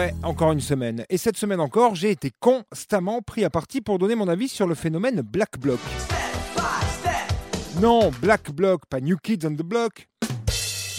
Ouais, 0.00 0.14
encore 0.22 0.52
une 0.52 0.62
semaine. 0.62 1.04
Et 1.10 1.18
cette 1.18 1.36
semaine 1.36 1.60
encore, 1.60 1.94
j'ai 1.94 2.10
été 2.10 2.30
constamment 2.40 3.20
pris 3.20 3.44
à 3.44 3.50
partie 3.50 3.82
pour 3.82 3.98
donner 3.98 4.14
mon 4.14 4.28
avis 4.28 4.48
sur 4.48 4.66
le 4.66 4.74
phénomène 4.74 5.20
Black 5.20 5.58
Bloc. 5.58 5.78
Non, 7.82 8.10
Black 8.22 8.50
Bloc, 8.50 8.86
pas 8.88 9.00
New 9.00 9.18
Kids 9.18 9.40
on 9.44 9.50
the 9.50 9.62
Block. 9.62 10.08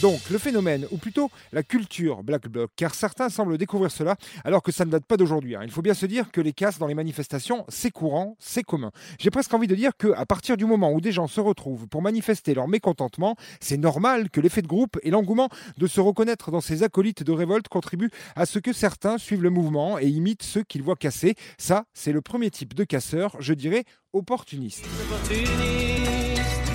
Donc, 0.00 0.30
le 0.30 0.38
phénomène, 0.38 0.86
ou 0.90 0.96
plutôt 0.96 1.30
la 1.52 1.62
culture 1.62 2.22
Black 2.22 2.48
Bloc, 2.48 2.70
car 2.74 2.94
certains 2.94 3.28
semblent 3.28 3.58
découvrir 3.58 3.90
cela 3.90 4.16
alors 4.44 4.62
que 4.62 4.72
ça 4.72 4.86
ne 4.86 4.90
date 4.90 5.04
pas 5.04 5.18
d'aujourd'hui. 5.18 5.56
hein. 5.56 5.60
Il 5.62 5.70
faut 5.70 5.82
bien 5.82 5.92
se 5.92 6.06
dire 6.06 6.30
que 6.30 6.40
les 6.40 6.54
casses 6.54 6.78
dans 6.78 6.86
les 6.86 6.94
manifestations, 6.94 7.66
c'est 7.68 7.90
courant, 7.90 8.34
c'est 8.38 8.62
commun. 8.62 8.92
J'ai 9.18 9.30
presque 9.30 9.52
envie 9.52 9.66
de 9.66 9.74
dire 9.74 9.92
que 9.98 10.12
à 10.12 10.24
partir 10.24 10.56
du 10.56 10.64
moment 10.64 10.90
où 10.92 11.02
des 11.02 11.12
gens 11.12 11.26
se 11.26 11.40
retrouvent 11.40 11.86
pour 11.86 12.00
manifester 12.00 12.54
leur 12.54 12.66
mécontentement, 12.66 13.36
c'est 13.60 13.76
normal 13.76 14.30
que 14.30 14.40
l'effet 14.40 14.62
de 14.62 14.68
groupe 14.68 14.98
et 15.02 15.10
l'engouement 15.10 15.50
de 15.76 15.86
se 15.86 16.00
reconnaître 16.00 16.50
dans 16.50 16.62
ces 16.62 16.82
acolytes 16.82 17.22
de 17.22 17.32
révolte 17.32 17.68
contribuent 17.68 18.10
à 18.36 18.46
ce 18.46 18.58
que 18.58 18.72
certains 18.72 19.18
suivent 19.18 19.42
le 19.42 19.50
mouvement 19.50 19.98
et 19.98 20.06
imitent 20.06 20.42
ceux 20.42 20.62
qu'ils 20.62 20.82
voient 20.82 20.96
casser. 20.96 21.34
Ça, 21.58 21.84
c'est 21.92 22.12
le 22.12 22.22
premier 22.22 22.50
type 22.50 22.72
de 22.72 22.84
casseur, 22.84 23.36
je 23.38 23.52
dirais 23.52 23.84
opportuniste. 24.14 24.86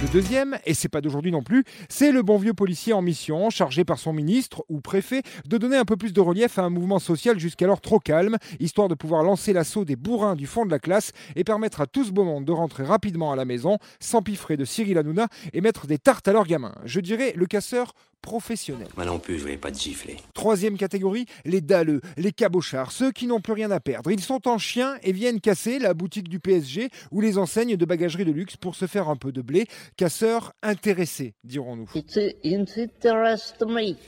Le 0.05 0.11
deuxième, 0.21 0.59
et 0.67 0.75
c'est 0.75 0.87
pas 0.87 1.01
d'aujourd'hui 1.01 1.31
non 1.31 1.41
plus, 1.41 1.63
c'est 1.89 2.11
le 2.11 2.21
bon 2.21 2.37
vieux 2.37 2.53
policier 2.53 2.93
en 2.93 3.01
mission, 3.01 3.49
chargé 3.49 3.83
par 3.83 3.97
son 3.97 4.13
ministre 4.13 4.63
ou 4.69 4.79
préfet 4.79 5.23
de 5.47 5.57
donner 5.57 5.77
un 5.77 5.83
peu 5.83 5.97
plus 5.97 6.13
de 6.13 6.21
relief 6.21 6.59
à 6.59 6.61
un 6.61 6.69
mouvement 6.69 6.99
social 6.99 7.39
jusqu'alors 7.39 7.81
trop 7.81 7.97
calme, 7.97 8.37
histoire 8.59 8.87
de 8.87 8.93
pouvoir 8.93 9.23
lancer 9.23 9.51
l'assaut 9.51 9.83
des 9.83 9.95
bourrins 9.95 10.35
du 10.35 10.45
fond 10.45 10.63
de 10.63 10.69
la 10.69 10.77
classe 10.77 11.11
et 11.35 11.43
permettre 11.43 11.81
à 11.81 11.87
tout 11.87 12.03
ce 12.03 12.11
beau 12.11 12.23
monde 12.23 12.45
de 12.45 12.51
rentrer 12.51 12.83
rapidement 12.83 13.31
à 13.31 13.35
la 13.35 13.45
maison, 13.45 13.79
s'empiffrer 13.99 14.57
de 14.57 14.63
Cyril 14.63 14.99
Hanouna 14.99 15.27
et 15.53 15.61
mettre 15.61 15.87
des 15.87 15.97
tartes 15.97 16.27
à 16.27 16.33
leurs 16.33 16.45
gamins. 16.45 16.75
Je 16.85 16.99
dirais 16.99 17.33
le 17.35 17.47
casseur 17.47 17.93
professionnel. 18.25 18.87
Moi 18.97 19.05
non 19.05 19.19
plus, 19.19 19.37
je 19.37 19.43
voulais 19.43 19.55
pas 19.57 19.71
te 19.71 19.77
gifler. 19.77 20.17
Troisième 20.33 20.77
cabochards, 20.77 20.95
les 21.45 21.61
dalleux, 21.61 22.01
les 22.17 22.31
cabochards, 22.31 22.91
ceux 22.91 23.11
qui 23.11 23.27
n'ont 23.27 23.39
plus 23.39 23.53
rien 23.53 23.69
à 23.69 23.79
perdre. 23.79 24.11
Ils 24.11 24.21
sont 24.21 24.47
en 24.47 24.57
chien 24.57 24.95
et 25.03 25.11
viennent 25.11 25.39
casser 25.39 25.77
la 25.77 25.93
boutique 25.93 26.27
du 26.27 26.39
PSG 26.39 26.89
ou 27.11 27.21
les 27.21 27.37
enseignes 27.37 27.75
de 27.75 27.85
bagagerie 27.85 28.25
de 28.25 28.31
luxe 28.31 28.57
pour 28.57 28.75
se 28.75 28.87
faire 28.87 29.09
un 29.09 29.15
peu 29.15 29.31
de 29.31 29.41
blé. 29.41 29.67
Casseurs 29.95 30.53
intéressés, 30.63 31.35
dirons-nous. 31.43 31.87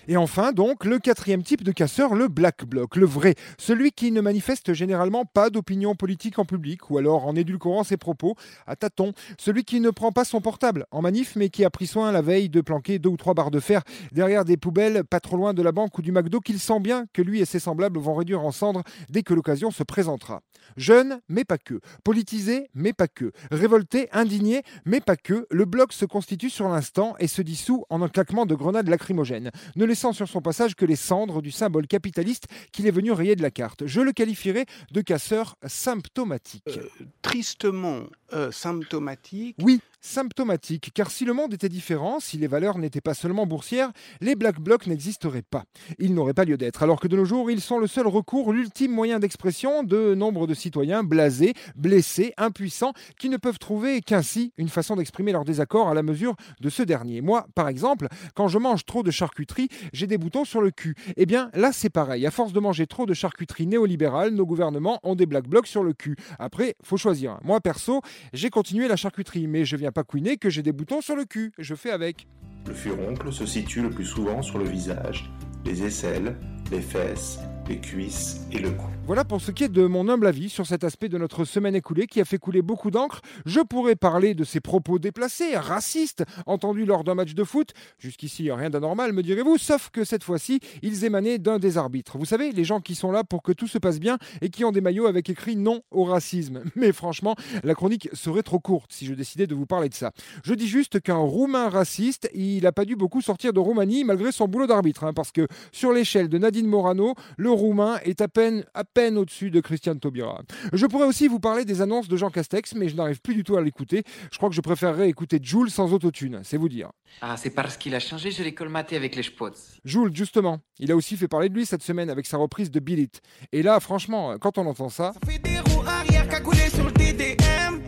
Et 0.07 0.17
enfin, 0.17 0.51
donc, 0.51 0.85
le 0.85 0.97
quatrième 0.97 1.43
type 1.43 1.63
de 1.63 1.71
casseur, 1.71 2.15
le 2.15 2.27
black 2.27 2.65
bloc, 2.65 2.95
le 2.95 3.05
vrai, 3.05 3.35
celui 3.59 3.91
qui 3.91 4.11
ne 4.11 4.21
manifeste 4.21 4.73
généralement 4.73 5.25
pas 5.25 5.49
d'opinion 5.49 5.93
politique 5.93 6.39
en 6.39 6.45
public 6.45 6.89
ou 6.89 6.97
alors 6.97 7.27
en 7.27 7.35
édulcorant 7.35 7.83
ses 7.83 7.97
propos 7.97 8.35
à 8.65 8.75
tâtons, 8.75 9.13
celui 9.37 9.63
qui 9.63 9.79
ne 9.79 9.91
prend 9.91 10.11
pas 10.11 10.25
son 10.25 10.41
portable 10.41 10.85
en 10.91 11.01
manif 11.01 11.35
mais 11.35 11.49
qui 11.49 11.63
a 11.65 11.69
pris 11.69 11.85
soin 11.85 12.11
la 12.11 12.21
veille 12.21 12.49
de 12.49 12.61
planquer 12.61 12.97
deux 12.97 13.09
ou 13.09 13.17
trois 13.17 13.33
barres 13.33 13.51
de 13.51 13.59
fer 13.59 13.83
derrière 14.11 14.45
des 14.45 14.57
poubelles 14.57 15.03
pas 15.03 15.19
trop 15.19 15.37
loin 15.37 15.53
de 15.53 15.61
la 15.61 15.71
banque 15.71 15.97
ou 15.97 16.01
du 16.01 16.11
McDo 16.11 16.39
qu'il 16.39 16.59
sent 16.59 16.79
bien 16.79 17.05
que 17.13 17.21
lui 17.21 17.39
et 17.39 17.45
ses 17.45 17.59
semblables 17.59 17.99
vont 17.99 18.15
réduire 18.15 18.41
en 18.41 18.51
cendres 18.51 18.83
dès 19.09 19.23
que 19.23 19.33
l'occasion 19.33 19.71
se 19.71 19.83
présentera. 19.83 20.41
Jeune, 20.75 21.21
mais 21.29 21.45
pas 21.45 21.57
que. 21.57 21.79
Politisé, 22.03 22.69
mais 22.73 22.93
pas 22.93 23.07
que. 23.07 23.31
Révolté, 23.51 24.09
indigné, 24.11 24.63
mais 24.85 24.99
pas 24.99 25.15
que. 25.15 25.47
Le 25.49 25.65
bloc 25.65 25.93
se 25.93 26.05
constitue 26.05 26.49
sur 26.49 26.67
l'instant 26.67 27.15
et 27.19 27.27
se 27.27 27.41
dissout 27.41 27.85
en 27.89 28.01
un 28.01 28.09
claquement 28.09 28.45
de 28.45 28.55
grenades 28.55 28.89
lacrymogènes, 28.89 29.51
ne 29.75 29.85
laissant 29.85 30.13
sur 30.13 30.27
son 30.27 30.41
passage 30.41 30.75
que 30.75 30.85
les 30.85 30.95
cendres 30.95 31.41
du 31.41 31.51
symbole 31.51 31.87
capitaliste 31.87 32.47
qu'il 32.71 32.87
est 32.87 32.91
venu 32.91 33.11
rayer 33.11 33.35
de 33.35 33.41
la 33.41 33.51
carte. 33.51 33.85
Je 33.85 34.01
le 34.01 34.11
qualifierais 34.11 34.65
de 34.91 35.01
casseur 35.01 35.55
symptomatique. 35.65 36.79
tristement 37.21 38.01
euh, 38.33 38.51
symptomatique. 38.51 39.55
Oui, 39.61 39.79
symptomatique, 40.01 40.91
car 40.93 41.11
si 41.11 41.25
le 41.25 41.33
monde 41.33 41.53
était 41.53 41.69
différent, 41.69 42.19
si 42.19 42.37
les 42.37 42.47
valeurs 42.47 42.77
n'étaient 42.77 43.01
pas 43.01 43.13
seulement 43.13 43.45
boursières, 43.45 43.86
les 44.21 44.35
Black 44.35 44.59
Blocs 44.59 44.87
n'existeraient 44.87 45.41
pas. 45.41 45.63
Ils 45.99 46.13
n'auraient 46.13 46.33
pas 46.33 46.45
lieu 46.45 46.57
d'être, 46.57 46.83
alors 46.83 46.99
que 46.99 47.07
de 47.07 47.15
nos 47.15 47.25
jours, 47.25 47.51
ils 47.51 47.61
sont 47.61 47.79
le 47.79 47.87
seul 47.87 48.07
recours, 48.07 48.53
l'ultime 48.53 48.91
moyen 48.91 49.19
d'expression 49.19 49.83
de 49.83 50.15
nombre 50.15 50.47
de 50.47 50.53
citoyens 50.53 51.03
blasés, 51.03 51.53
blessés, 51.75 52.33
impuissants, 52.37 52.93
qui 53.19 53.29
ne 53.29 53.37
peuvent 53.37 53.59
trouver 53.59 54.01
qu'ainsi 54.01 54.53
une 54.57 54.69
façon 54.69 54.95
d'exprimer 54.95 55.31
leur 55.31 55.45
désaccord 55.45 55.89
à 55.89 55.93
la 55.93 56.03
mesure 56.03 56.35
de 56.61 56.69
ce 56.69 56.83
dernier. 56.83 57.21
Moi, 57.21 57.47
par 57.55 57.67
exemple, 57.67 58.07
quand 58.35 58.47
je 58.47 58.57
mange 58.57 58.85
trop 58.85 59.03
de 59.03 59.11
charcuterie, 59.11 59.69
j'ai 59.93 60.07
des 60.07 60.17
boutons 60.17 60.45
sur 60.45 60.61
le 60.61 60.71
cul. 60.71 60.95
Eh 61.15 61.25
bien, 61.25 61.49
là, 61.53 61.71
c'est 61.71 61.89
pareil. 61.89 62.25
À 62.25 62.31
force 62.31 62.53
de 62.53 62.59
manger 62.59 62.87
trop 62.87 63.05
de 63.05 63.13
charcuterie 63.13 63.67
néolibérale, 63.67 64.31
nos 64.31 64.45
gouvernements 64.45 64.99
ont 65.03 65.15
des 65.15 65.25
Black 65.25 65.47
Blocs 65.47 65.67
sur 65.67 65.83
le 65.83 65.93
cul. 65.93 66.15
Après, 66.39 66.75
faut 66.83 66.97
choisir. 66.97 67.37
Moi, 67.43 67.59
perso, 67.61 68.01
j'ai 68.33 68.49
continué 68.49 68.87
la 68.87 68.95
charcuterie, 68.95 69.47
mais 69.47 69.65
je 69.65 69.75
viens 69.75 69.91
pas 69.91 70.03
couiner 70.03 70.37
que 70.37 70.49
j'ai 70.49 70.63
des 70.63 70.71
boutons 70.71 71.01
sur 71.01 71.15
le 71.15 71.25
cul. 71.25 71.51
Je 71.57 71.75
fais 71.75 71.91
avec. 71.91 72.27
Le 72.67 72.73
furoncle 72.73 73.31
se 73.31 73.45
situe 73.45 73.81
le 73.81 73.89
plus 73.89 74.05
souvent 74.05 74.41
sur 74.41 74.57
le 74.57 74.65
visage, 74.65 75.29
les 75.65 75.83
aisselles, 75.83 76.35
les 76.69 76.81
fesses, 76.81 77.39
les 77.67 77.79
cuisses 77.79 78.41
et 78.51 78.59
le 78.59 78.71
cou. 78.71 78.87
Voilà 79.07 79.23
pour 79.23 79.39
ce 79.39 79.51
qui 79.51 79.63
est 79.63 79.69
de 79.69 79.85
mon 79.85 80.09
humble 80.09 80.27
avis 80.27 80.49
sur 80.49 80.67
cet 80.67 80.83
aspect 80.83 81.07
de 81.07 81.17
notre 81.17 81.45
semaine 81.45 81.75
écoulée 81.75 82.07
qui 82.07 82.19
a 82.19 82.25
fait 82.25 82.37
couler 82.37 82.61
beaucoup 82.61 82.91
d'encre. 82.91 83.21
Je 83.45 83.61
pourrais 83.61 83.95
parler 83.95 84.33
de 84.33 84.43
ces 84.43 84.59
propos 84.59 84.99
déplacés, 84.99 85.55
racistes, 85.55 86.25
entendus 86.45 86.85
lors 86.85 87.05
d'un 87.05 87.15
match 87.15 87.33
de 87.33 87.43
foot. 87.45 87.71
Jusqu'ici, 87.99 88.51
rien 88.51 88.69
d'anormal, 88.69 89.13
me 89.13 89.23
direz-vous, 89.23 89.57
sauf 89.57 89.91
que 89.91 90.03
cette 90.03 90.25
fois-ci, 90.25 90.59
ils 90.81 91.05
émanaient 91.05 91.37
d'un 91.37 91.57
des 91.57 91.77
arbitres. 91.77 92.17
Vous 92.17 92.25
savez, 92.25 92.51
les 92.51 92.65
gens 92.65 92.81
qui 92.81 92.95
sont 92.95 93.11
là 93.11 93.23
pour 93.23 93.43
que 93.43 93.53
tout 93.53 93.67
se 93.67 93.77
passe 93.77 93.99
bien 93.99 94.17
et 94.41 94.49
qui 94.49 94.65
ont 94.65 94.73
des 94.73 94.81
maillots 94.81 95.07
avec 95.07 95.29
écrit 95.29 95.55
non 95.55 95.81
au 95.89 96.03
racisme. 96.03 96.63
Mais 96.75 96.91
franchement, 96.91 97.35
la 97.63 97.75
chronique 97.75 98.09
serait 98.11 98.43
trop 98.43 98.59
courte 98.59 98.91
si 98.91 99.05
je 99.05 99.13
décidais 99.13 99.47
de 99.47 99.55
vous 99.55 99.65
parler 99.65 99.87
de 99.87 99.95
ça. 99.95 100.11
Je 100.43 100.53
dis 100.53 100.67
juste 100.67 100.99
qu'un 100.99 101.15
Roumain 101.15 101.69
raciste, 101.69 102.29
il 102.33 102.63
n'a 102.63 102.73
pas 102.73 102.83
dû 102.83 102.97
beaucoup 102.97 103.21
sortir 103.21 103.53
de 103.53 103.59
Roumanie 103.59 104.03
malgré 104.03 104.33
son 104.33 104.49
boulot 104.49 104.67
d'arbitre, 104.67 105.05
hein, 105.05 105.13
parce 105.13 105.31
que 105.31 105.47
sur 105.71 105.93
l'échelle 105.93 106.27
de 106.27 106.37
Nadine 106.37 106.67
Morano, 106.67 107.13
le 107.37 107.56
Roumain 107.57 107.99
est 108.03 108.21
à 108.21 108.27
peine, 108.27 108.63
à 108.73 108.83
peine 108.83 109.17
au-dessus 109.17 109.51
de 109.51 109.59
Christian 109.59 109.95
Taubira. 109.95 110.41
Je 110.73 110.85
pourrais 110.85 111.05
aussi 111.07 111.27
vous 111.27 111.39
parler 111.39 111.65
des 111.65 111.81
annonces 111.81 112.07
de 112.07 112.15
Jean 112.15 112.29
Castex, 112.29 112.75
mais 112.75 112.89
je 112.89 112.95
n'arrive 112.95 113.19
plus 113.21 113.35
du 113.35 113.43
tout 113.43 113.57
à 113.57 113.61
l'écouter. 113.61 114.03
Je 114.31 114.37
crois 114.37 114.49
que 114.49 114.55
je 114.55 114.61
préférerais 114.61 115.09
écouter 115.09 115.39
Jules 115.41 115.69
sans 115.71 115.93
autotune, 115.93 116.41
c'est 116.43 116.57
vous 116.57 116.69
dire. 116.69 116.91
Ah, 117.21 117.35
c'est 117.37 117.49
parce 117.49 117.77
qu'il 117.77 117.95
a 117.95 117.99
changé, 117.99 118.31
je 118.31 118.43
l'ai 118.43 118.53
colmaté 118.53 118.95
avec 118.95 119.15
les 119.15 119.23
spots. 119.23 119.49
Jules, 119.83 120.15
justement, 120.15 120.59
il 120.79 120.91
a 120.91 120.95
aussi 120.95 121.17
fait 121.17 121.27
parler 121.27 121.49
de 121.49 121.53
lui 121.55 121.65
cette 121.65 121.83
semaine 121.83 122.09
avec 122.09 122.25
sa 122.25 122.37
reprise 122.37 122.71
de 122.71 122.79
Bill 122.79 122.99
It. 122.99 123.21
Et 123.51 123.63
là, 123.63 123.79
franchement, 123.79 124.37
quand 124.39 124.57
on 124.57 124.65
entend 124.65 124.89
ça, 124.89 125.13
Ça 125.13 125.31
fait 125.31 125.39
des 125.39 125.59
roues 125.59 125.83
arrière 125.87 126.27
cagoulées 126.29 126.69
sur 126.69 126.85
le 126.85 126.91
DDM. 126.91 127.81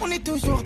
On 0.00 0.10
est 0.10 0.24
toujours 0.24 0.62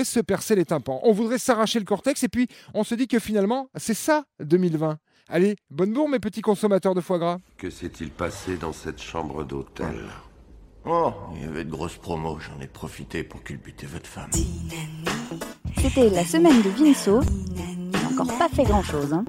voudrait 0.00 0.04
se 0.04 0.20
percer 0.20 0.54
les 0.54 0.64
tympans, 0.64 1.00
on 1.02 1.12
voudrait 1.12 1.38
s'arracher 1.38 1.78
le 1.78 1.84
cortex, 1.84 2.22
et 2.22 2.28
puis 2.28 2.48
on 2.74 2.84
se 2.84 2.94
dit 2.94 3.06
que 3.06 3.18
finalement, 3.18 3.68
c'est 3.76 3.94
ça 3.94 4.24
2020. 4.40 4.98
Allez, 5.28 5.56
bonne 5.70 5.92
bourre 5.92 6.08
mes 6.08 6.18
petits 6.18 6.40
consommateurs 6.40 6.94
de 6.94 7.00
foie 7.00 7.18
gras. 7.18 7.38
Que 7.58 7.70
s'est-il 7.70 8.10
passé 8.10 8.56
dans 8.56 8.72
cette 8.72 9.00
chambre 9.00 9.44
d'hôtel? 9.44 9.94
Oh, 10.86 11.12
il 11.34 11.42
y 11.42 11.44
avait 11.44 11.64
de 11.64 11.70
grosses 11.70 11.98
promos, 11.98 12.38
j'en 12.40 12.58
ai 12.62 12.66
profité 12.66 13.22
pour 13.22 13.42
culbuter 13.42 13.86
votre 13.86 14.08
femme. 14.08 14.30
C'était 15.76 16.08
la 16.08 16.24
semaine 16.24 16.62
de 16.62 16.70
Vinceau. 16.70 17.20
Il 17.54 17.90
n'a 17.90 17.98
encore 18.08 18.38
pas 18.38 18.48
fait 18.48 18.64
grand-chose. 18.64 19.12
Hein. 19.12 19.24